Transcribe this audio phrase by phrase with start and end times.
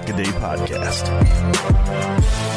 [0.00, 2.49] Pack a Day Podcast.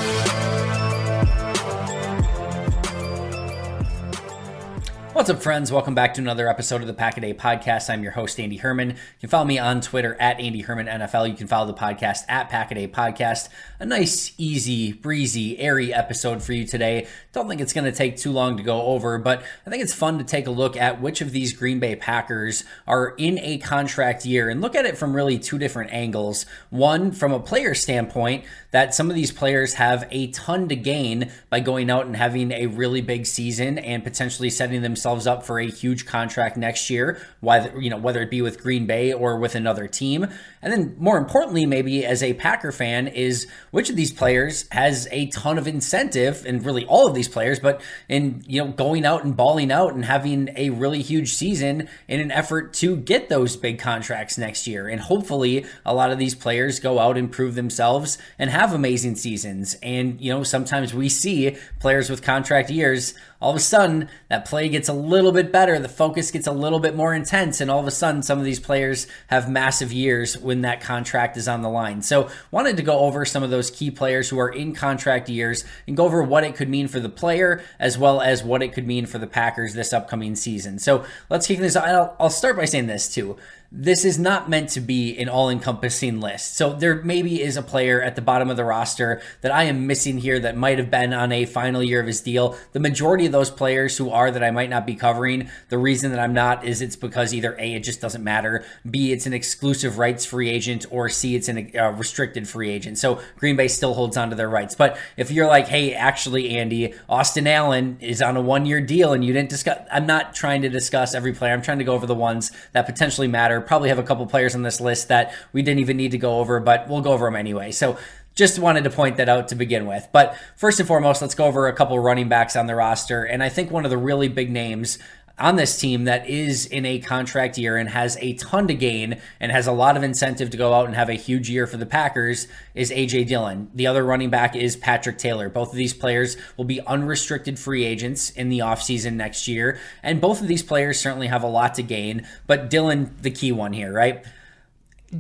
[5.14, 5.72] What's up, friends?
[5.72, 7.88] Welcome back to another episode of the Pack a Day Podcast.
[7.88, 8.90] I'm your host, Andy Herman.
[8.90, 11.30] You can follow me on Twitter at Andy Herman NFL.
[11.30, 13.50] You can follow the podcast at Pack a Day Podcast.
[13.80, 17.06] A nice, easy, breezy, airy episode for you today.
[17.32, 19.94] Don't think it's going to take too long to go over, but I think it's
[19.94, 23.60] fun to take a look at which of these Green Bay Packers are in a
[23.60, 26.48] contract year and look at it from really two different angles.
[26.72, 31.32] One, from a player standpoint, that some of these players have a ton to gain
[31.52, 35.60] by going out and having a really big season and potentially setting themselves up for
[35.60, 39.38] a huge contract next year, whether you know whether it be with Green Bay or
[39.38, 40.28] with another team.
[40.62, 45.08] And then more importantly, maybe as a Packer fan, is which of these players has
[45.12, 49.06] a ton of incentive, and really all of these players, but in you know going
[49.06, 53.30] out and balling out and having a really huge season in an effort to get
[53.30, 54.88] those big contracts next year.
[54.88, 59.16] And hopefully a lot of these players go out and prove themselves and have amazing
[59.16, 59.76] seasons.
[59.82, 64.46] And, you know, sometimes we see players with contract years, all of a sudden that
[64.46, 67.70] play gets a little bit better, the focus gets a little bit more intense, and
[67.70, 71.46] all of a sudden some of these players have massive years when that contract is
[71.46, 72.02] on the line.
[72.02, 75.66] So, wanted to go over some of those key players who are in contract years
[75.86, 78.72] and go over what it could mean for the player as well as what it
[78.72, 80.80] could mean for the Packers this upcoming season.
[80.80, 81.76] So, let's kick this.
[81.76, 83.36] I'll, I'll start by saying this too
[83.76, 86.56] this is not meant to be an all encompassing list.
[86.56, 89.88] So there maybe is a player at the bottom of the roster that I am
[89.88, 92.56] missing here that might have been on a final year of his deal.
[92.74, 96.12] The majority of those players who are that I might not be covering, the reason
[96.12, 99.34] that I'm not is it's because either A, it just doesn't matter, B, it's an
[99.34, 103.00] exclusive rights free agent, or C, it's a uh, restricted free agent.
[103.00, 104.76] So Green Bay still holds on to their rights.
[104.76, 109.14] But if you're like, hey, actually, Andy, Austin Allen is on a one year deal
[109.14, 111.54] and you didn't discuss, I'm not trying to discuss every player.
[111.54, 114.56] I'm trying to go over the ones that potentially matter probably have a couple players
[114.56, 117.26] on this list that we didn't even need to go over, but we'll go over
[117.26, 117.72] them anyway.
[117.72, 117.98] So
[118.36, 120.08] just wanted to point that out to begin with.
[120.12, 123.24] But first and foremost, let's go over a couple running backs on the roster.
[123.24, 124.98] And I think one of the really big names
[125.40, 129.20] on this team that is in a contract year and has a ton to gain
[129.40, 131.78] and has a lot of incentive to go out and have a huge year for
[131.78, 133.70] the Packers is AJ Dillon.
[133.74, 135.50] The other running back is Patrick Taylor.
[135.50, 139.80] Both of these players will be unrestricted free agents in the offseason next year.
[140.04, 143.52] And both of these players certainly have a lot to gain, but Dillon, the key
[143.52, 144.24] one here, right?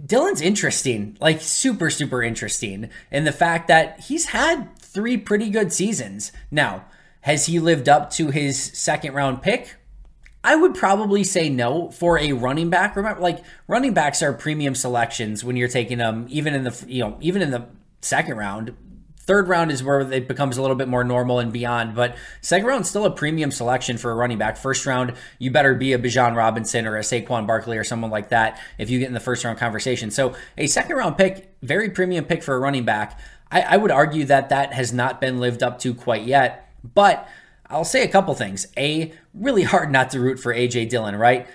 [0.06, 5.73] Dillon's interesting, like super, super interesting in the fact that he's had three pretty good
[5.73, 6.31] seasons.
[6.52, 6.85] Now,
[7.22, 9.75] has he lived up to his second round pick?
[10.44, 12.96] I would probably say no for a running back.
[12.96, 17.02] Remember, like running backs are premium selections when you're taking them, even in the you
[17.02, 17.66] know even in the
[18.02, 18.76] second round.
[19.26, 22.67] Third round is where it becomes a little bit more normal and beyond, but second
[22.67, 24.58] round still a premium selection for a running back.
[24.58, 28.29] First round, you better be a Bijan Robinson or a Saquon Barkley or someone like
[28.29, 30.12] that if you get in the first round conversation.
[30.12, 33.17] So a second round pick, very premium pick for a running back.
[33.50, 37.26] I, I would argue that that has not been lived up to quite yet, but
[37.73, 38.67] I'll say a couple things.
[38.78, 41.47] A, really hard not to root for AJ Dillon, right?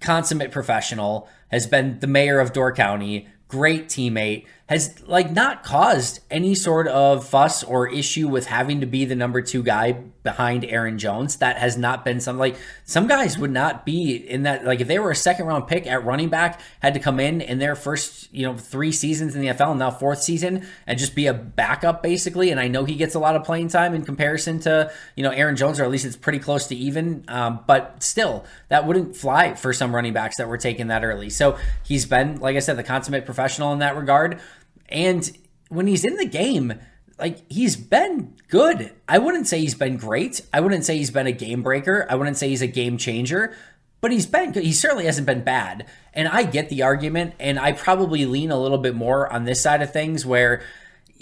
[0.00, 6.20] Consummate professional, has been the mayor of Door County, great teammate, has like not caused
[6.30, 10.64] any sort of fuss or issue with having to be the number two guy behind
[10.64, 11.36] Aaron Jones.
[11.36, 12.56] That has not been some like
[12.86, 15.86] some guys would not be in that like if they were a second round pick
[15.86, 19.42] at running back, had to come in in their first, you know, three seasons in
[19.42, 22.50] the NFL, and now fourth season, and just be a backup basically.
[22.50, 25.30] And I know he gets a lot of playing time in comparison to, you know,
[25.30, 27.26] Aaron Jones, or at least it's pretty close to even.
[27.28, 31.28] Um, but still, that wouldn't fly for some running backs that were taken that early.
[31.28, 34.40] So he's been, like I said, the consummate professional in that regard.
[34.88, 35.30] And
[35.68, 36.74] when he's in the game,
[37.18, 38.92] like he's been good.
[39.08, 40.42] I wouldn't say he's been great.
[40.52, 42.06] I wouldn't say he's been a game breaker.
[42.08, 43.54] I wouldn't say he's a game changer,
[44.00, 44.64] but he's been good.
[44.64, 45.86] He certainly hasn't been bad.
[46.12, 49.60] And I get the argument, and I probably lean a little bit more on this
[49.60, 50.62] side of things where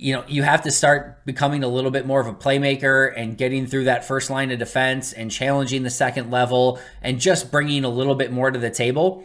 [0.03, 3.39] you know, you have to start becoming a little bit more of a playmaker and
[3.39, 7.85] getting through that first line of defense and challenging the second level and just bringing
[7.85, 9.25] a little bit more to the table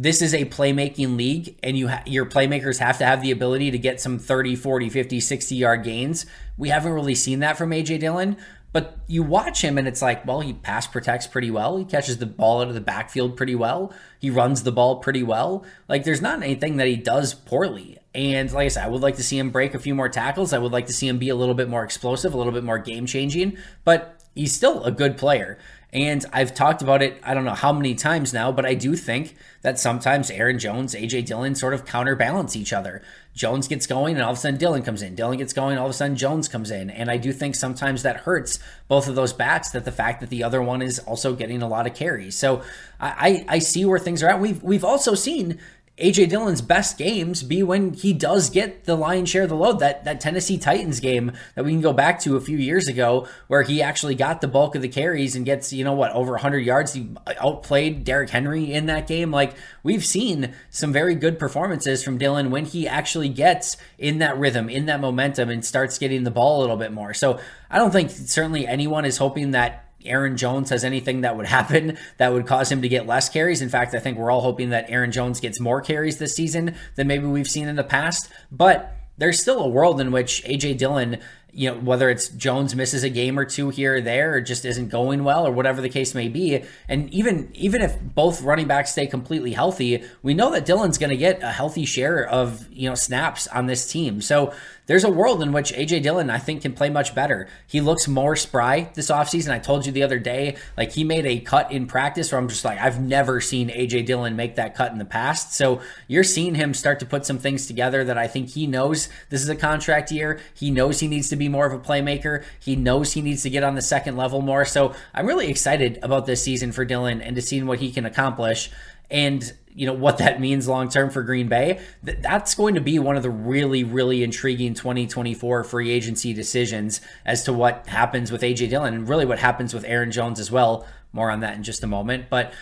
[0.00, 3.72] this is a playmaking league and you ha- your playmakers have to have the ability
[3.72, 6.24] to get some 30 40 50 60 yard gains.
[6.56, 8.36] We haven't really seen that from aj dillon
[8.70, 11.78] but you watch him and it's like well he pass protects pretty well.
[11.78, 13.92] He catches the ball out of the backfield pretty well.
[14.20, 15.64] He runs the ball pretty well.
[15.88, 17.98] Like there's not anything that he does poorly.
[18.14, 20.52] And like i said i would like to see him break a few more tackles.
[20.52, 22.62] I would like to see him be a little bit more explosive a little bit
[22.62, 25.58] more game changing but he's still a good player
[25.92, 28.94] and I've talked about it, I don't know how many times now, but I do
[28.94, 33.02] think that sometimes Aaron Jones, AJ Dillon sort of counterbalance each other.
[33.34, 35.14] Jones gets going and all of a sudden Dillon comes in.
[35.14, 36.90] Dillon gets going, all of a sudden Jones comes in.
[36.90, 40.28] And I do think sometimes that hurts both of those bats that the fact that
[40.28, 42.36] the other one is also getting a lot of carries.
[42.36, 42.62] So
[43.00, 44.40] I, I see where things are at.
[44.40, 45.58] We've we've also seen
[46.00, 49.80] AJ Dillon's best games be when he does get the lion's share of the load.
[49.80, 53.26] That that Tennessee Titans game that we can go back to a few years ago,
[53.48, 56.32] where he actually got the bulk of the carries and gets you know what over
[56.32, 56.92] 100 yards.
[56.92, 57.10] He
[57.40, 59.32] outplayed Derrick Henry in that game.
[59.32, 64.38] Like we've seen some very good performances from Dillon when he actually gets in that
[64.38, 67.12] rhythm, in that momentum, and starts getting the ball a little bit more.
[67.12, 67.40] So
[67.70, 71.98] I don't think certainly anyone is hoping that Aaron Jones has anything that would happen
[72.18, 73.62] that would cause him to get less carries.
[73.62, 76.74] In fact, I think we're all hoping that Aaron Jones gets more carries this season
[76.94, 78.30] than maybe we've seen in the past.
[78.50, 81.18] But there's still a world in which AJ Dillon
[81.52, 84.64] you know, whether it's Jones misses a game or two here or there, or just
[84.64, 86.62] isn't going well, or whatever the case may be.
[86.88, 91.10] And even even if both running backs stay completely healthy, we know that Dillon's going
[91.10, 94.20] to get a healthy share of you know snaps on this team.
[94.20, 94.52] So
[94.88, 97.46] there's a world in which AJ Dillon, I think, can play much better.
[97.66, 99.52] He looks more spry this offseason.
[99.52, 102.48] I told you the other day, like he made a cut in practice where I'm
[102.48, 105.54] just like, I've never seen AJ Dillon make that cut in the past.
[105.54, 109.10] So you're seeing him start to put some things together that I think he knows
[109.28, 110.40] this is a contract year.
[110.54, 112.44] He knows he needs to be more of a playmaker.
[112.60, 114.64] He knows he needs to get on the second level more.
[114.64, 118.04] So I'm really excited about this season for Dillon and to see what he can
[118.04, 118.70] accomplish.
[119.10, 121.80] And you know what that means long term for Green Bay.
[122.02, 127.44] That's going to be one of the really, really intriguing 2024 free agency decisions as
[127.44, 130.86] to what happens with AJ Dillon and really what happens with Aaron Jones as well.
[131.12, 132.52] More on that in just a moment, but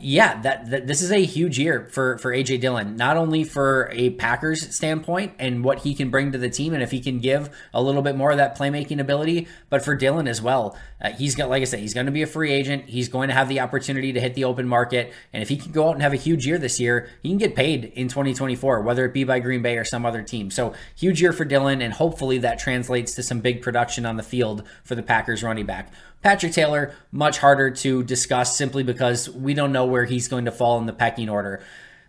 [0.00, 3.88] yeah, that, that, this is a huge year for for AJ Dillon, not only for
[3.92, 7.20] a Packers standpoint and what he can bring to the team, and if he can
[7.20, 10.76] give a little bit more of that playmaking ability, but for Dillon as well.
[11.00, 12.84] Uh, he's got, like I said, he's going to be a free agent.
[12.88, 15.72] He's going to have the opportunity to hit the open market, and if he can
[15.72, 18.82] go out and have a huge year this year, he can get paid in 2024,
[18.82, 20.50] whether it be by Green Bay or some other team.
[20.50, 24.22] So huge year for Dillon, and hopefully that translates to some big production on the
[24.22, 25.92] field for the Packers running back.
[26.22, 30.52] Patrick Taylor, much harder to discuss simply because we don't know where he's going to
[30.52, 31.62] fall in the pecking order.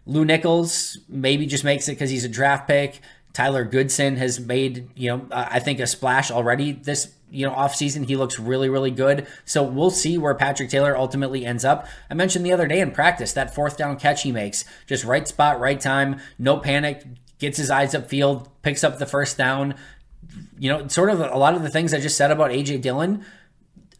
[0.05, 3.01] Lew Nichols maybe just makes it because he's a draft pick.
[3.33, 7.53] Tyler Goodson has made, you know, uh, I think a splash already this, you know,
[7.53, 8.07] offseason.
[8.07, 9.25] He looks really, really good.
[9.43, 11.87] So we'll see where Patrick Taylor ultimately ends up.
[12.11, 14.65] I mentioned the other day in practice that fourth down catch he makes.
[14.85, 17.03] Just right spot, right time, no panic,
[17.39, 19.73] gets his eyes upfield, picks up the first down.
[20.59, 23.25] You know, sort of a lot of the things I just said about AJ Dillon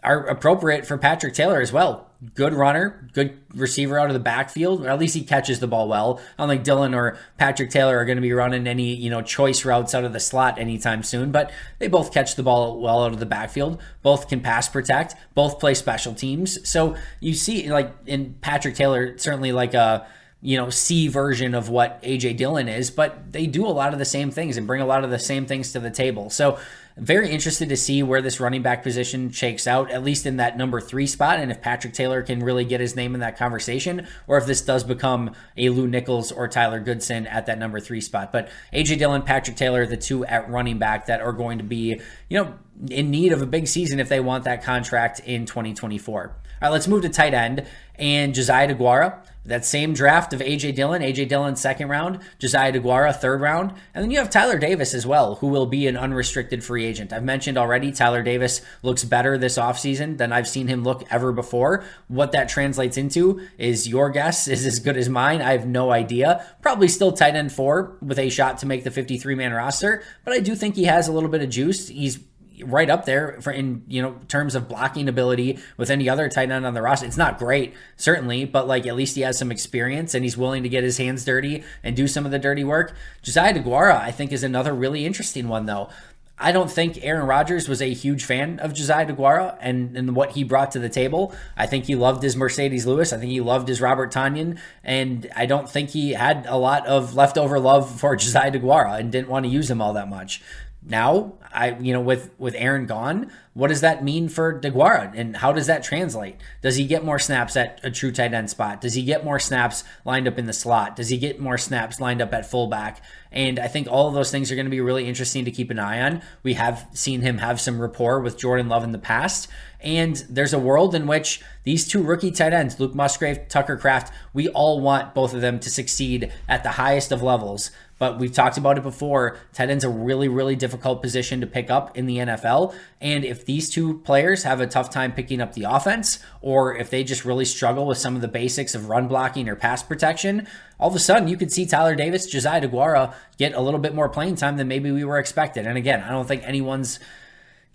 [0.03, 2.09] are appropriate for Patrick Taylor as well.
[2.35, 6.21] Good runner, good receiver out of the backfield, at least he catches the ball well.
[6.37, 9.21] I don't think Dillon or Patrick Taylor are going to be running any, you know,
[9.21, 13.03] choice routes out of the slot anytime soon, but they both catch the ball well
[13.03, 13.81] out of the backfield.
[14.01, 16.67] Both can pass protect, both play special teams.
[16.67, 20.07] So you see, like, in Patrick Taylor, certainly like a,
[20.41, 23.99] you know, C version of what AJ Dillon is, but they do a lot of
[23.99, 26.29] the same things and bring a lot of the same things to the table.
[26.29, 26.59] So
[26.95, 30.57] Very interested to see where this running back position shakes out, at least in that
[30.57, 34.07] number three spot, and if Patrick Taylor can really get his name in that conversation,
[34.27, 38.01] or if this does become a Lew Nichols or Tyler Goodson at that number three
[38.01, 38.31] spot.
[38.31, 41.99] But AJ Dillon, Patrick Taylor, the two at running back that are going to be,
[42.29, 42.53] you know,
[42.89, 46.23] in need of a big season if they want that contract in 2024.
[46.23, 46.31] All
[46.61, 49.17] right, let's move to tight end and Josiah DeGuara.
[49.45, 54.03] That same draft of AJ Dillon, AJ Dillon second round, Josiah DeGuara third round, and
[54.03, 57.11] then you have Tyler Davis as well, who will be an unrestricted free agent.
[57.11, 61.33] I've mentioned already Tyler Davis looks better this offseason than I've seen him look ever
[61.33, 61.83] before.
[62.07, 65.41] What that translates into is your guess is as good as mine.
[65.41, 66.45] I have no idea.
[66.61, 70.33] Probably still tight end four with a shot to make the 53 man roster, but
[70.33, 71.89] I do think he has a little bit of juice.
[71.89, 72.17] He's
[72.61, 76.51] right up there for in you know terms of blocking ability with any other tight
[76.51, 77.05] end on the roster.
[77.05, 80.63] It's not great, certainly, but like at least he has some experience and he's willing
[80.63, 82.95] to get his hands dirty and do some of the dirty work.
[83.21, 85.89] Josiah DeGuara, I think, is another really interesting one though.
[86.37, 90.31] I don't think Aaron Rodgers was a huge fan of Josiah DeGuara and, and what
[90.31, 91.33] he brought to the table.
[91.55, 93.13] I think he loved his Marcedes Lewis.
[93.13, 94.57] I think he loved his Robert Tonyan.
[94.83, 99.11] And I don't think he had a lot of leftover love for Josiah DeGuara and
[99.11, 100.41] didn't want to use him all that much.
[100.85, 105.37] Now, I you know with with Aaron gone, what does that mean for DeGuara and
[105.37, 106.37] how does that translate?
[106.61, 108.81] Does he get more snaps at a true tight end spot?
[108.81, 110.95] Does he get more snaps lined up in the slot?
[110.95, 113.03] Does he get more snaps lined up at fullback?
[113.31, 115.69] And I think all of those things are going to be really interesting to keep
[115.69, 116.21] an eye on.
[116.41, 119.47] We have seen him have some rapport with Jordan Love in the past.
[119.81, 124.13] And there's a world in which these two rookie tight ends, Luke Musgrave, Tucker Kraft,
[124.33, 127.69] we all want both of them to succeed at the highest of levels.
[127.99, 129.37] But we've talked about it before.
[129.53, 132.75] Tight end's a really, really difficult position to pick up in the NFL.
[132.99, 136.89] And if these two players have a tough time picking up the offense, or if
[136.89, 140.47] they just really struggle with some of the basics of run blocking or pass protection,
[140.79, 143.95] all of a sudden you could see Tyler Davis, Josiah DeGuara get a little bit
[143.95, 145.65] more playing time than maybe we were expected.
[145.65, 146.99] And again, I don't think anyone's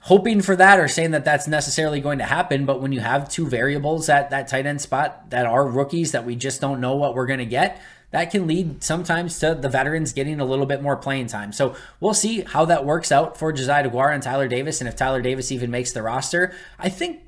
[0.00, 2.64] hoping for that or saying that that's necessarily going to happen.
[2.66, 6.24] But when you have two variables at that tight end spot that are rookies that
[6.24, 9.68] we just don't know what we're going to get, that can lead sometimes to the
[9.68, 11.52] veterans getting a little bit more playing time.
[11.52, 14.96] So we'll see how that works out for Josiah DeGuara and Tyler Davis, and if
[14.96, 16.54] Tyler Davis even makes the roster.
[16.78, 17.20] I think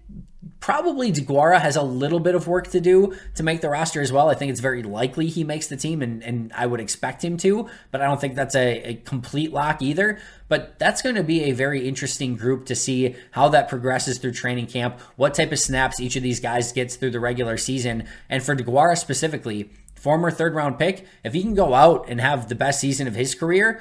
[0.61, 4.11] probably DeGuara has a little bit of work to do to make the roster as
[4.11, 4.31] well.
[4.31, 7.37] I think it's very likely he makes the team, and, and I would expect him
[7.39, 10.19] to, but I don't think that's a, a complete lock either.
[10.49, 14.33] But that's going to be a very interesting group to see how that progresses through
[14.33, 18.09] training camp, what type of snaps each of these guys gets through the regular season.
[18.29, 22.49] And for DeGuara specifically, former third round pick, if he can go out and have
[22.49, 23.81] the best season of his career,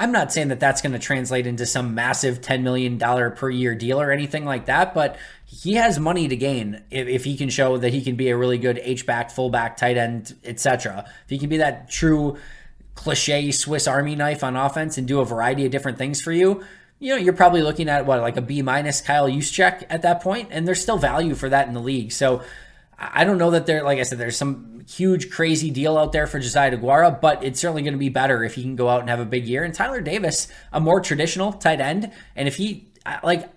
[0.00, 3.74] I'm not saying that that's going to translate into some massive $10 million per year
[3.74, 5.18] deal or anything like that, but
[5.50, 8.36] he has money to gain if, if he can show that he can be a
[8.36, 11.06] really good H-back, fullback, tight end, etc.
[11.24, 12.36] If he can be that true
[12.94, 16.62] cliche Swiss Army knife on offense and do a variety of different things for you,
[16.98, 20.20] you know, you're probably looking at what, like a B minus Kyle Juszczyk at that
[20.20, 22.12] point, and there's still value for that in the league.
[22.12, 22.42] So
[22.98, 26.26] I don't know that there, like I said, there's some huge crazy deal out there
[26.26, 29.00] for Josiah DeGuara, but it's certainly going to be better if he can go out
[29.00, 29.64] and have a big year.
[29.64, 32.88] And Tyler Davis, a more traditional tight end, and if he
[33.22, 33.48] like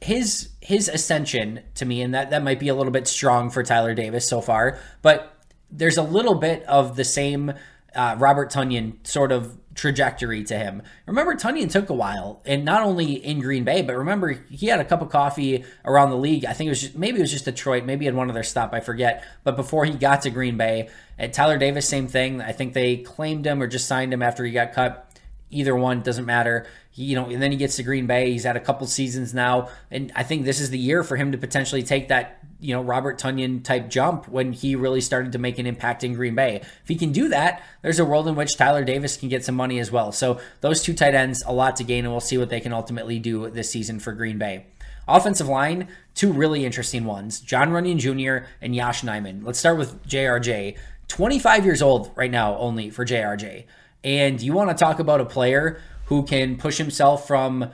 [0.00, 3.62] his his ascension to me, and that that might be a little bit strong for
[3.62, 5.36] Tyler Davis so far, but
[5.70, 7.52] there's a little bit of the same
[7.94, 10.82] uh, Robert Tonyan sort of trajectory to him.
[11.06, 14.80] Remember, Tonyan took a while, and not only in Green Bay, but remember he had
[14.80, 16.44] a cup of coffee around the league.
[16.44, 18.72] I think it was just, maybe it was just Detroit, maybe had one other stop,
[18.72, 19.24] I forget.
[19.44, 20.88] But before he got to Green Bay,
[21.18, 22.40] at Tyler Davis, same thing.
[22.40, 25.09] I think they claimed him or just signed him after he got cut.
[25.50, 26.66] Either one doesn't matter.
[26.90, 28.30] He, you know, and then he gets to Green Bay.
[28.30, 31.32] He's had a couple seasons now, and I think this is the year for him
[31.32, 35.38] to potentially take that you know Robert Tonyan type jump when he really started to
[35.38, 36.56] make an impact in Green Bay.
[36.56, 39.54] If he can do that, there's a world in which Tyler Davis can get some
[39.54, 40.12] money as well.
[40.12, 42.72] So those two tight ends, a lot to gain, and we'll see what they can
[42.72, 44.66] ultimately do this season for Green Bay.
[45.08, 48.46] Offensive line, two really interesting ones: Jon Runyan Jr.
[48.60, 49.44] and Yosh Nijman.
[49.44, 50.76] Let's start with JRJ.
[51.08, 53.64] 25 years old right now, only for JRJ.
[54.02, 57.70] And you want to talk about a player who can push himself from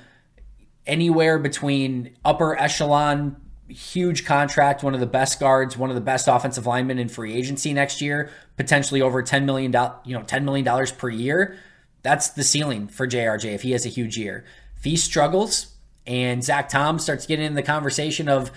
[0.87, 3.37] anywhere between upper echelon
[3.69, 7.35] huge contract, one of the best guards, one of the best offensive linemen in free
[7.35, 9.73] agency next year, potentially over $10 million,
[10.05, 11.57] you know, $10 million per year.
[12.03, 14.45] That's the ceiling for JRJ if he has a huge year.
[14.77, 15.75] If he struggles
[16.07, 18.53] and Zach Tom starts getting in the conversation of,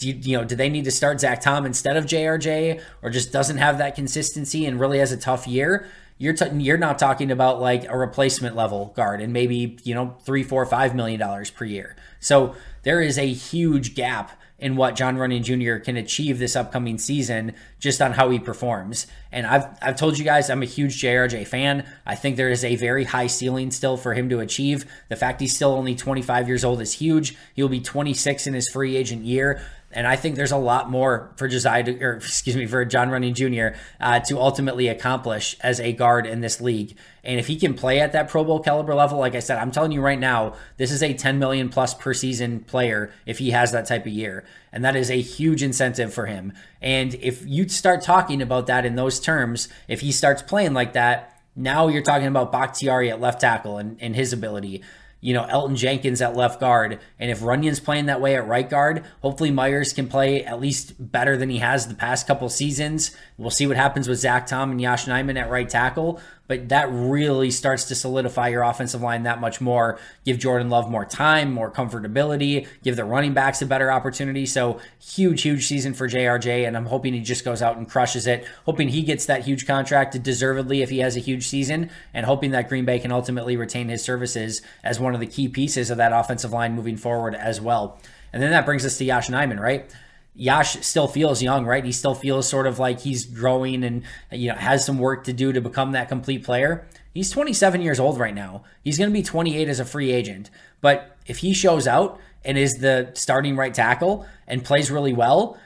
[0.00, 3.32] you, you know, do they need to start Zach Tom instead of JRJ or just
[3.32, 5.86] doesn't have that consistency and really has a tough year,
[6.18, 10.16] you're t- you're not talking about like a replacement level guard and maybe you know
[10.24, 11.96] three, four, five million dollars per year.
[12.20, 15.82] So there is a huge gap in what Jon Runyan Jr.
[15.82, 19.08] can achieve this upcoming season just on how he performs.
[19.32, 21.84] And I've I've told you guys I'm a huge JRJ fan.
[22.06, 24.86] I think there is a very high ceiling still for him to achieve.
[25.08, 27.36] The fact he's still only 25 years old is huge.
[27.54, 29.60] He'll be 26 in his free agent year.
[29.92, 33.10] And I think there's a lot more for Josiah, to, or excuse me, for Jon
[33.10, 33.78] Runyan Jr.
[34.00, 36.96] Uh, to ultimately accomplish as a guard in this league.
[37.24, 39.70] And if he can play at that Pro Bowl caliber level, like I said, I'm
[39.70, 43.50] telling you right now, this is a 10 million plus per season player if he
[43.50, 44.44] has that type of year.
[44.72, 46.52] And that is a huge incentive for him.
[46.80, 50.94] And if you start talking about that in those terms, if he starts playing like
[50.94, 54.82] that, now you're talking about Bakhtiari at left tackle and, and his ability
[55.22, 56.98] you know, Elgton Jenkins at left guard.
[57.18, 60.94] And if Runyan's playing that way at right guard, hopefully Myers can play at least
[60.98, 63.16] better than he has the past couple seasons.
[63.38, 66.20] We'll see what happens with Zach Tom and Yosh Nijman at right tackle
[66.52, 69.98] but that really starts to solidify your offensive line that much more.
[70.26, 74.44] Give Jordan Love more time, more comfortability, give the running backs a better opportunity.
[74.44, 78.26] So, huge, huge season for JRJ, and I'm hoping he just goes out and crushes
[78.26, 78.46] it.
[78.66, 82.50] Hoping he gets that huge contract deservedly if he has a huge season, and hoping
[82.50, 85.96] that Green Bay can ultimately retain his services as one of the key pieces of
[85.96, 87.98] that offensive line moving forward as well.
[88.30, 89.90] And then that brings us to Yosh Nijman, right?
[90.34, 91.84] Yosh still feels young, right?
[91.84, 95.32] He still feels sort of like he's growing and you know has some work to
[95.32, 96.86] do to become that complete player.
[97.12, 98.64] He's 27 years old right now.
[98.82, 100.50] He's going to be 28 as a free agent.
[100.80, 105.58] But if he shows out and is the starting right tackle and plays really well,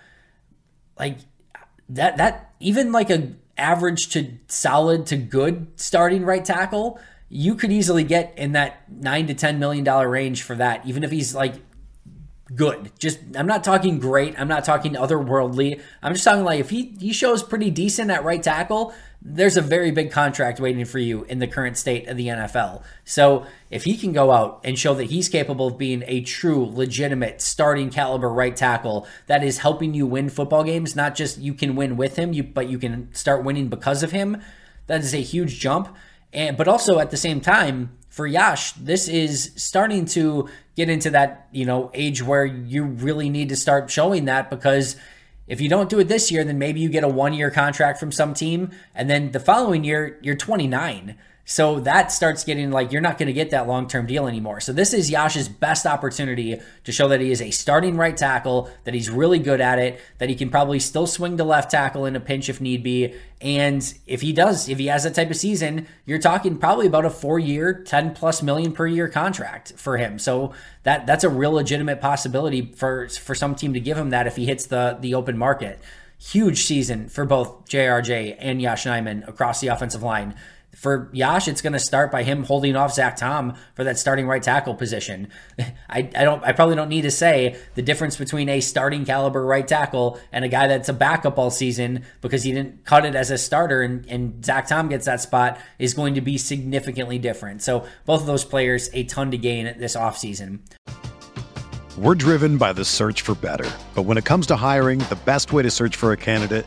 [0.99, 1.19] like
[1.89, 7.71] that that even like a average to solid to good starting right tackle, you could
[7.71, 11.35] easily get in that 9 to 10 million dollar range for that even if he's
[11.35, 11.55] like
[12.55, 12.93] good.
[12.99, 14.39] Just I'm not talking great.
[14.39, 15.81] I'm not talking otherworldly.
[16.03, 19.63] I'm just talking like if he he shows pretty decent at right tackle, there's a
[19.63, 22.83] very big contract waiting for you in the current state of the NFL.
[23.05, 26.65] So if he can go out and show that he's capable of being a true,
[26.65, 31.55] legitimate, starting caliber right tackle that is helping you win football games, not just you
[31.55, 34.41] can win with him, you but you can start winning because of him,
[34.87, 35.95] that is a huge jump.
[36.33, 41.11] And but also at the same time, for Yosh, this is starting to get into
[41.11, 44.97] that, you know, age where you really need to start showing that because
[45.49, 47.99] if you don't do it this year, then maybe you get a one year contract
[47.99, 48.71] from some team.
[48.95, 51.17] And then the following year, you're 29.
[51.49, 54.59] So that starts getting like you're not going to get that long term deal anymore.
[54.59, 58.69] So this is Yosh's best opportunity to show that he is a starting right tackle,
[58.83, 62.05] that he's really good at it, that he can probably still swing to left tackle
[62.05, 63.15] in a pinch if need be.
[63.41, 67.05] And if he does, if he has that type of season, you're talking probably about
[67.05, 70.19] a four year, 10 plus million per year contract for him.
[70.19, 74.27] So that that's a real legitimate possibility for for some team to give him that
[74.27, 75.79] if he hits the the open market.
[76.19, 80.35] Huge season for both JRJ and Yosh Nijman across the offensive line
[80.77, 84.27] for Yosh, it's going to start by him holding off Zach Tom for that starting
[84.27, 85.29] right tackle position.
[85.59, 89.45] I, I don't I probably don't need to say the difference between a starting caliber
[89.45, 93.15] right tackle and a guy that's a backup all season because he didn't cut it
[93.15, 97.19] as a starter and, and Zach Tom gets that spot is going to be significantly
[97.19, 97.63] different.
[97.63, 100.59] So both of those players a ton to gain this offseason.
[101.97, 103.71] We're driven by the search for better.
[103.95, 106.67] But when it comes to hiring, the best way to search for a candidate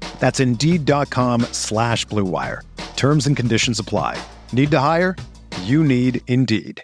[0.21, 2.61] That's Indeed.com slash BlueWire.
[2.95, 4.21] Terms and conditions apply.
[4.53, 5.15] Need to hire?
[5.63, 6.83] You need Indeed.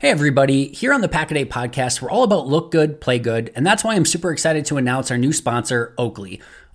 [0.00, 0.68] Hey, everybody.
[0.68, 3.66] Here on the Pack a Day podcast, we're all about look good, play good, and
[3.66, 6.40] that's why I'm super excited to announce our new sponsor, Oakley.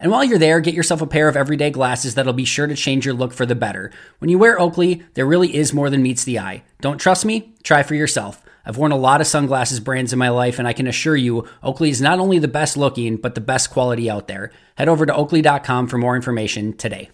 [0.00, 2.76] And while you're there, get yourself a pair of everyday glasses that'll be sure to
[2.76, 3.90] change your look for the better.
[4.18, 6.62] When you wear Oakley, there really is more than meets the eye.
[6.80, 7.54] Don't trust me?
[7.64, 8.42] Try for yourself.
[8.64, 11.48] I've worn a lot of sunglasses brands in my life, and I can assure you,
[11.62, 14.52] Oakley is not only the best looking, but the best quality out there.
[14.76, 17.10] Head over to oakley.com for more information today.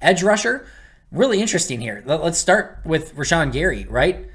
[0.00, 0.66] Edge rusher,
[1.12, 2.02] really interesting here.
[2.06, 4.30] Let's start with Rashan Gary, right?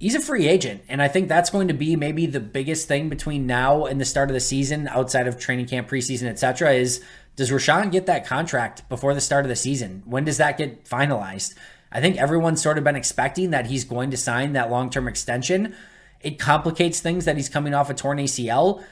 [0.00, 3.08] He's a free agent, and I think that's going to be maybe the biggest thing
[3.08, 6.72] between now and the start of the season, outside of training camp, preseason, etc.
[6.72, 7.02] Is
[7.36, 10.02] does Rashan get that contract before the start of the season?
[10.06, 11.54] When does that get finalized?
[11.90, 15.08] I think everyone's sort of been expecting that he's going to sign that long term
[15.08, 15.74] extension.
[16.20, 18.82] It complicates things that he's coming off a torn ACL.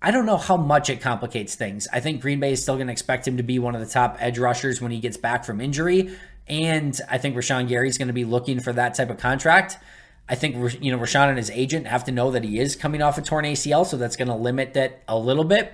[0.00, 1.88] I don't know how much it complicates things.
[1.92, 3.86] I think Green Bay is still going to expect him to be one of the
[3.86, 6.16] top edge rushers when he gets back from injury.
[6.46, 9.78] And I think Rashan Gary is going to be looking for that type of contract.
[10.28, 13.02] I think you know Rashan and his agent have to know that he is coming
[13.02, 15.72] off a torn ACL, so that's going to limit that a little bit.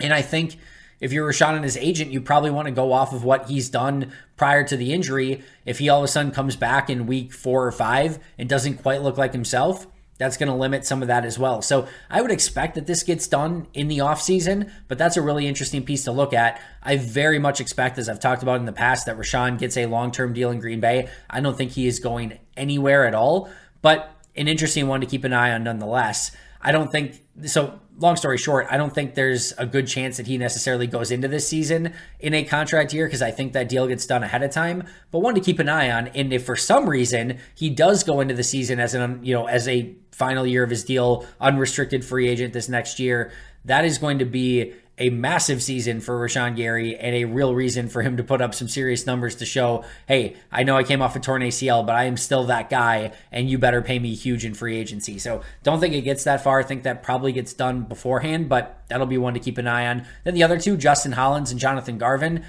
[0.00, 0.56] And I think
[1.04, 3.68] if you're Rashan and his agent, you probably want to go off of what he's
[3.68, 5.42] done prior to the injury.
[5.66, 8.78] If he all of a sudden comes back in week four or five and doesn't
[8.78, 9.86] quite look like himself,
[10.16, 11.60] that's going to limit some of that as well.
[11.60, 15.46] So I would expect that this gets done in the offseason, but that's a really
[15.46, 16.58] interesting piece to look at.
[16.82, 19.84] I very much expect, as I've talked about in the past, that Rashan gets a
[19.84, 21.10] long term deal in Green Bay.
[21.28, 23.50] I don't think he is going anywhere at all,
[23.82, 26.34] but an interesting one to keep an eye on nonetheless.
[26.62, 27.78] I don't think so.
[27.98, 31.28] Long story short, I don't think there's a good chance that he necessarily goes into
[31.28, 34.50] this season in a contract year because I think that deal gets done ahead of
[34.50, 34.84] time.
[35.12, 38.20] But one to keep an eye on, and if for some reason he does go
[38.20, 41.24] into the season as an um, you know as a final year of his deal,
[41.40, 43.30] unrestricted free agent this next year,
[43.64, 47.88] that is going to be a massive season for Rashan Gary and a real reason
[47.88, 51.02] for him to put up some serious numbers to show, hey, I know I came
[51.02, 54.14] off a torn ACL, but I am still that guy, and you better pay me
[54.14, 55.18] huge in free agency.
[55.18, 56.60] So don't think it gets that far.
[56.60, 59.86] I think that probably gets done beforehand, but that'll be one to keep an eye
[59.88, 60.06] on.
[60.22, 62.44] Then the other two, Justin Hollins and Jonathan Garvin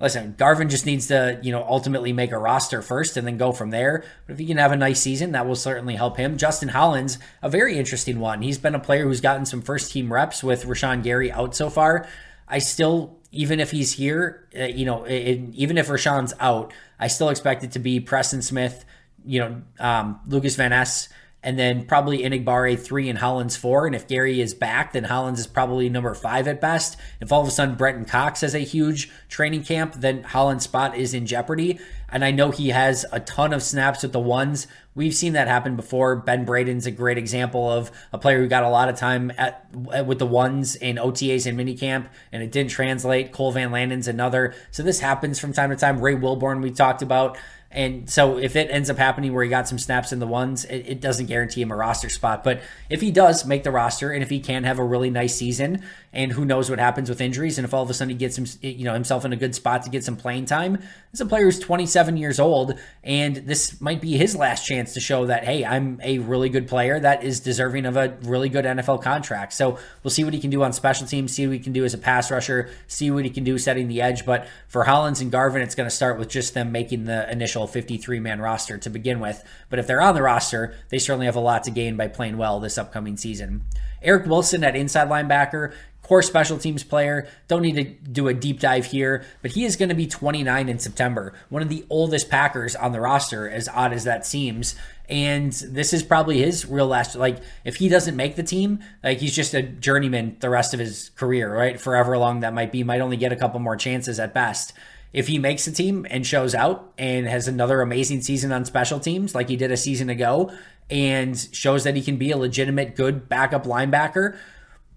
[0.00, 3.52] listen, Garvin just needs to, you know, ultimately make a roster first and then go
[3.52, 4.04] from there.
[4.26, 6.38] But if he can have a nice season, that will certainly help him.
[6.38, 8.42] Justin Hollins, a very interesting one.
[8.42, 11.68] He's been a player who's gotten some first team reps with Rashan Gary out so
[11.68, 12.08] far.
[12.48, 17.06] I still, even if he's here, uh, you know, it, even if Rashan's out, I
[17.06, 18.84] still expect it to be Preston Smith,
[19.24, 21.08] you know, um, Lucas Van Ness,
[21.42, 23.86] and then probably Enagbare three and Hollins four.
[23.86, 26.96] And if Gary is back, then Hollins is probably number five at best.
[27.20, 30.96] If all of a sudden Brenton Cox has a huge training camp, then Hollins' spot
[30.96, 31.78] is in jeopardy.
[32.12, 34.66] And I know he has a ton of snaps with the ones.
[34.94, 36.16] We've seen that happen before.
[36.16, 39.64] Ben Braden's a great example of a player who got a lot of time at,
[40.04, 43.32] with the ones in OTAs and minicamp, and it didn't translate.
[43.32, 44.52] Cole Van Lanen's another.
[44.72, 46.00] So this happens from time to time.
[46.00, 47.38] Ray Wilborn, we talked about.
[47.72, 50.64] And so if it ends up happening where he got some snaps in the ones,
[50.64, 52.42] it, it, doesn't guarantee him a roster spot.
[52.42, 55.36] But if he does make the roster and if he can have a really nice
[55.36, 58.16] season, and who knows what happens with injuries, and if all of a sudden he
[58.16, 61.20] gets him, you know, himself in a good spot to get some playing time, this
[61.20, 65.00] is a player who's 27 years old, and this might be his last chance to
[65.00, 68.64] show that hey, I'm a really good player that is deserving of a really good
[68.64, 69.52] NFL contract.
[69.52, 71.84] So we'll see what he can do on special teams, see what he can do
[71.84, 74.24] as a pass rusher, see what he can do setting the edge.
[74.24, 77.66] But for Hollins and Garvin, it's going to start with just them making the initial
[77.66, 79.42] 53 man roster to begin with.
[79.68, 82.36] But if they're on the roster, they certainly have a lot to gain by playing
[82.36, 83.64] well this upcoming season.
[84.02, 85.74] Eric Wilson at inside linebacker
[86.10, 87.28] core special teams player.
[87.46, 90.68] Don't need to do a deep dive here, but he is going to be 29
[90.68, 91.32] in September.
[91.50, 94.74] One of the oldest Packers on the roster, as odd as that seems.
[95.08, 97.14] And this is probably his real last.
[97.14, 100.80] Like, if he doesn't make the team, like he's just a journeyman the rest of
[100.80, 101.80] his career, right?
[101.80, 104.72] Forever long that might be, might only get a couple more chances at best
[105.12, 108.98] if he makes the team and shows out and has another amazing season on special
[108.98, 110.52] teams like he did a season ago
[110.88, 114.36] and shows that he can be a legitimate good backup linebacker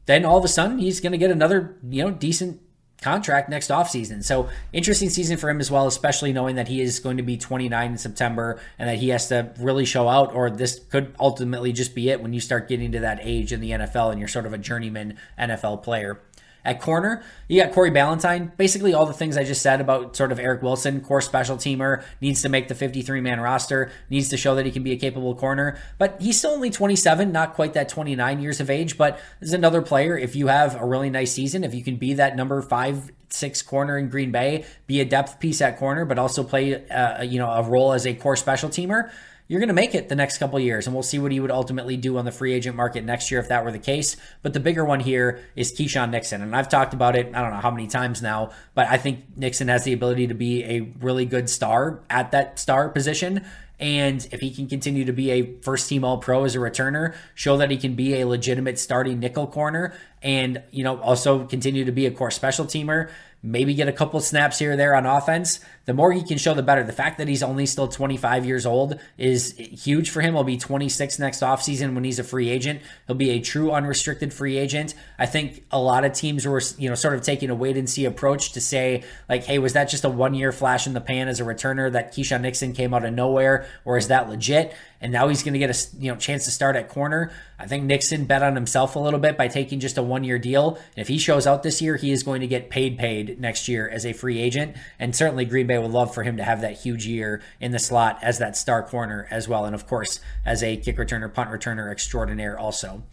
[0.06, 2.62] then all of a sudden he's going to get another, you know, decent
[3.04, 4.24] contract next offseason.
[4.24, 7.38] So interesting season for him as well, especially knowing that he is going to be
[7.38, 11.74] 29 in September and that he has to really show out, or this could ultimately
[11.74, 14.30] just be it when you start getting to that age in the NFL and you're
[14.30, 16.22] sort of a journeyman NFL player.
[16.66, 18.56] At corner, you got Corey Ballentine.
[18.56, 22.04] Basically, all the things I just said about sort of Eric Wilson, core special teamer,
[22.22, 24.98] needs to make the 53 man roster, needs to show that he can be a
[24.98, 25.78] capable corner.
[25.98, 28.98] But he's still only 27, not quite that 29 years of age.
[28.98, 30.18] But this is another player.
[30.18, 33.62] If you have a really nice season, if you can be that number five, six
[33.62, 37.40] corner in Green Bay, be a depth piece at corner, but also play, uh, you
[37.40, 39.12] know, a role as a core special teamer
[39.48, 41.52] you're going to make it the next couple years, and we'll see what he would
[41.52, 44.16] ultimately do on the free agent market next year if that were the case.
[44.42, 47.28] But the bigger one here is Keisean Nixon, and I've talked about it.
[47.34, 50.34] I don't know how many times now, but I think Nixon has the ability to
[50.34, 53.46] be a really good star at that star position.
[53.80, 57.16] And if he can continue to be a first team all pro as a returner,
[57.36, 61.84] show that he can be a legitimate starting nickel corner, and you know also continue
[61.84, 63.10] to be a core special teamer,
[63.44, 66.38] maybe get a couple of snaps here or there on offense, the more he can
[66.38, 66.82] show, the better.
[66.82, 70.34] The fact that he's only still 25 years old is huge for him.
[70.34, 72.82] He'll be 26 next offseason when he's a free agent.
[73.06, 74.96] He'll be a true unrestricted free agent.
[75.20, 77.90] I think a lot of teams were, you know, sort of taking a wait and
[77.90, 81.02] see approach to say, like, hey, was that just a one year flash in the
[81.02, 84.74] pan as a returner that Keisean Nixon came out of nowhere, or is that legit?
[85.04, 87.34] And now he's going to get a you know chance to start at corner.
[87.60, 90.40] I think Nixon bet on himself a little bit by taking just a one year
[90.40, 90.76] deal.
[90.76, 93.68] And if he shows out this year, he is going to get paid paid next
[93.68, 94.78] year as a free agent.
[94.98, 97.80] And certainly Green Bay would love for him to have that huge year in the
[97.80, 99.66] slot as that star corner as well.
[99.66, 103.04] And of course, as a kick returner, punt returner extraordinaire also.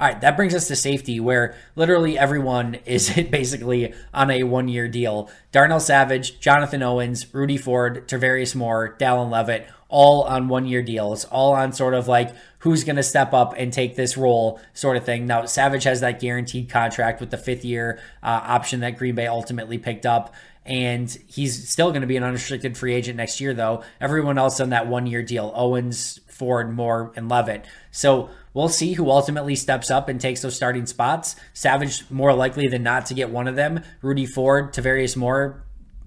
[0.00, 4.68] All right, that brings us to safety, where literally everyone is basically on a one
[4.68, 5.28] year deal.
[5.50, 11.24] Darnell Savage, Jonathan Owens, Rudy Ford, Tarvarius Moore, Dallin Leavitt, all on one year deals,
[11.26, 14.96] all on sort of like who's going to step up and take this role sort
[14.96, 15.26] of thing.
[15.26, 19.26] Now, Savage has that guaranteed contract with the fifth year uh, option that Green Bay
[19.26, 20.34] ultimately picked up
[20.68, 23.82] and he's still going to be an unrestricted free agent next year, though.
[24.02, 27.64] Everyone else on that one year deal Owens, Ford, Moore, and Leavitt.
[27.90, 31.36] So we'll see who ultimately steps up and takes those starting spots.
[31.54, 33.82] Savage, more likely than not, to get one of them.
[34.02, 35.64] Rudy Ford, Tarvarius Moore,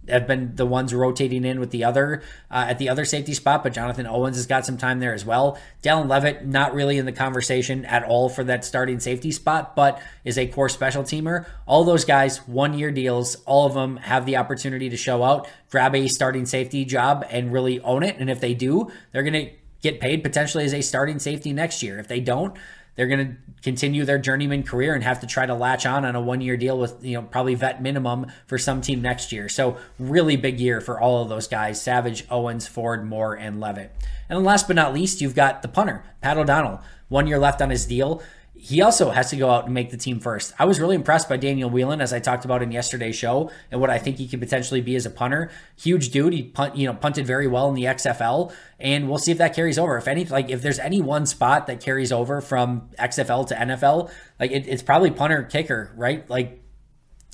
[0.08, 3.64] have been the ones rotating in with the other uh, at the other safety spot,
[3.64, 5.58] but Jonathan Owens has got some time there as well.
[5.84, 10.02] Dallin Leavitt not really in the conversation at all for that starting safety spot, but
[10.24, 11.46] is a core special teamer.
[11.66, 15.48] All those guys, one year deals, all of them have the opportunity to show out,
[15.70, 18.18] grab a starting safety job, and really own it.
[18.18, 21.82] And if they do, they're going to get paid potentially as a starting safety next
[21.84, 22.00] year.
[22.00, 22.56] If they don't,
[22.95, 26.15] they're going to continue their journeyman career and have to try to latch on on
[26.15, 29.47] a one year deal with, you know, probably vet minimum for some team next year.
[29.49, 33.91] So, really big year for all of those guys Savage, Owens, Ford, Moore, and Leavitt.
[34.30, 36.82] And last but not least, you've got the punter, Pat O'Donnell.
[37.10, 38.21] One year left on his deal
[38.63, 40.54] he also has to go out and make the team first.
[40.60, 43.82] I was really impressed by Daniel Whelan, as I talked about in yesterday's show, and
[43.82, 45.50] what I think he could potentially be as a punter.
[45.78, 46.32] Huge dude.
[46.32, 49.56] He punt, you know, punted very well in the XFL, and we'll see if that
[49.56, 49.97] carries over.
[49.97, 54.12] If any, like, if there's any one spot that carries over from XFL to NFL,
[54.39, 56.30] like, it, it's probably punter kicker, right?
[56.30, 56.61] Like,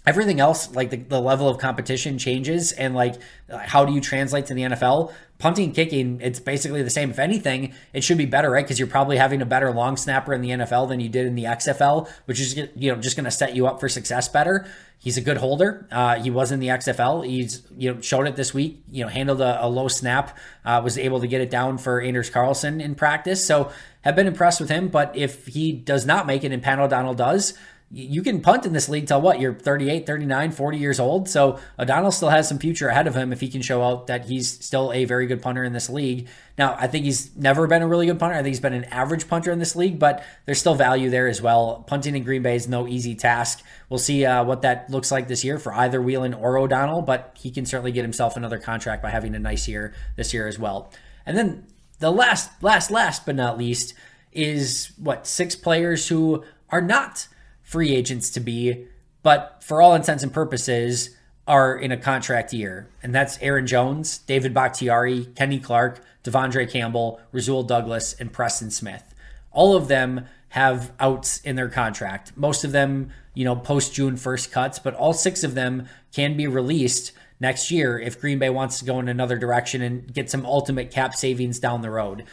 [0.07, 3.15] everything else like the, the level of competition changes and like
[3.49, 7.11] how do you translate to the nfl punting and kicking it's basically the same.
[7.11, 8.65] If anything it should be better right?
[8.65, 11.35] Because you're probably having a better long snapper in the nfl than you did in
[11.35, 14.67] the xfl which is you know just going to set you up for success better.
[14.99, 15.87] He's a good holder.
[15.91, 19.09] Uh, he was in the xfl he's you know showed it this week you know
[19.09, 22.81] handled a, a low snap uh, was able to get it down for anders carlson
[22.81, 23.45] in practice.
[23.45, 26.79] So have been impressed with him but if he does not make it and pat
[26.79, 27.53] o'donnell does
[27.89, 31.29] you can punt in this league till what you're 38 39 40 years old.
[31.29, 34.25] So o'donnell still has some future ahead of him if he can show out that
[34.25, 36.27] he's still a very good punter in this league.
[36.57, 38.35] Now i think he's never been a really good punter.
[38.35, 41.27] I think he's been an average punter in this league but there's still value there
[41.29, 41.85] as well.
[41.87, 43.63] Punting in green bay is no easy task.
[43.89, 47.37] We'll see uh, what that looks like this year for either whelan or o'donnell but
[47.39, 50.59] he can certainly get himself another contract by having a nice year this year as
[50.59, 50.91] well.
[51.25, 51.67] And then
[51.99, 53.93] the last last last but not least
[54.33, 57.27] is what six players who are not
[57.67, 58.87] free agents to be,
[59.23, 61.09] but for all intents and purposes,
[61.45, 62.87] are in a contract year.
[63.03, 69.13] And that's Aaron Jones, David Bakhtiari, Kenny Clark, De'Vondre Campbell, Rasul Douglas, and Preston Smith.
[69.51, 72.35] All of them have outs in their contract.
[72.37, 76.37] Most of them, you know, post June 1st cuts, but all six of them can
[76.37, 80.29] be released next year if Green Bay wants to go in another direction and get
[80.29, 82.23] some ultimate cap savings down the road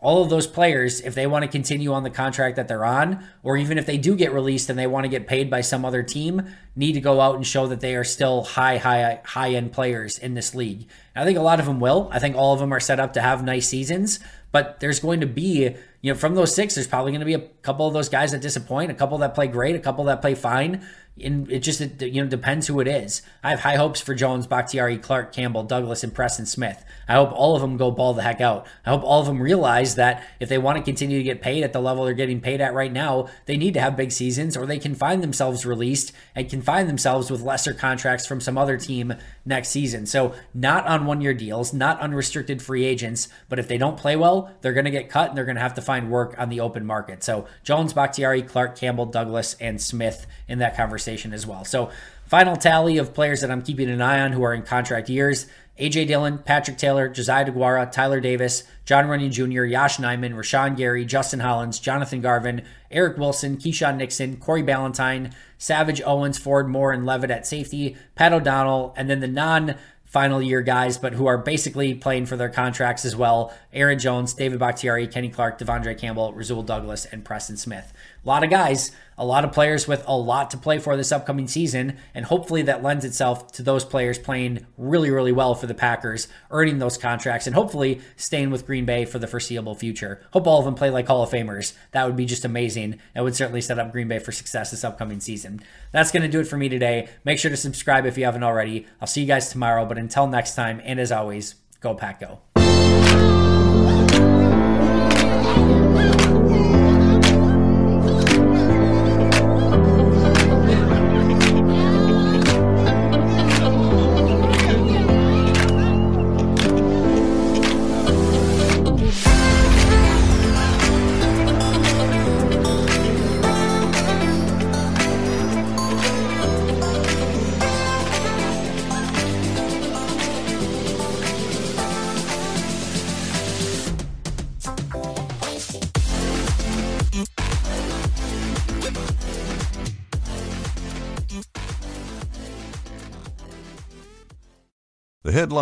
[0.00, 3.24] all of those players, if they want to continue on the contract that they're on,
[3.42, 5.84] or even if they do get released and they want to get paid by some
[5.84, 9.54] other team, need to go out and show that they are still high, high, high
[9.54, 10.86] end players in this league.
[11.16, 12.08] And I think a lot of them will.
[12.12, 14.20] I think all of them are set up to have nice seasons,
[14.52, 17.34] but there's going to be, you know, from those six, there's probably going to be
[17.34, 20.20] a couple of those guys that disappoint, a couple that play great, a couple that
[20.20, 20.86] play fine
[21.22, 23.22] and it just it, you know depends who it is.
[23.42, 26.84] I have high hopes for Jones, Bakhtiari, Clark, Campbell, Douglas, and Preston Smith.
[27.08, 28.66] I hope all of them go ball the heck out.
[28.84, 31.64] I hope all of them realize that if they want to continue to get paid
[31.64, 34.56] at the level they're getting paid at right now, they need to have big seasons,
[34.56, 38.58] or they can find themselves released and can find themselves with lesser contracts from some
[38.58, 39.14] other team
[39.46, 40.04] next season.
[40.06, 44.16] So not on one year deals, not unrestricted free agents, but if they don't play
[44.16, 46.50] well, they're going to get cut and they're going to have to find work on
[46.50, 47.24] the open market.
[47.24, 51.64] So Jones, Bakhtiari, Clark, Campbell, Douglas, and Smith in that conversation as well.
[51.64, 51.90] So
[52.26, 55.46] final tally of players that I'm keeping an eye on who are in contract years.
[55.78, 61.04] AJ Dillon, Patrick Taylor, Josiah DeGuara, Tyler Davis, Jon Runyan Jr., Yosh Nijman, Rashan Gary,
[61.04, 67.06] Justin Hollins, Jonathan Garvin, Eric Wilson, Keisean Nixon, Corey Ballentine, Savage, Owens, Ford, Moore, and
[67.06, 69.76] Leavitt at safety, Pat O'Donnell, and then the non
[70.08, 73.54] final year guys, but who are basically playing for their contracts as well.
[73.72, 77.92] Aaron Jones, David Bakhtiari, Kenny Clark, Devondre Campbell, Rasul Douglas, and Preston Smith.
[78.24, 81.12] A lot of guys, a lot of players with a lot to play for this
[81.12, 85.66] upcoming season, and hopefully that lends itself to those players playing really, really well for
[85.66, 90.22] the Packers, earning those contracts, and hopefully staying with Green Bay for the foreseeable future.
[90.32, 91.74] Hope all of them play like Hall of Famers.
[91.92, 93.00] That would be just amazing.
[93.14, 95.60] It would certainly set up Green Bay for success this upcoming season.
[95.92, 97.08] That's going to do it for me today.
[97.24, 98.86] Make sure to subscribe if you haven't already.
[99.00, 102.40] I'll see you guys tomorrow, but until next time, and as always, go Pack Go.